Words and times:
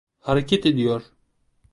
Hareket 0.19 0.65
ediyor. 0.65 1.03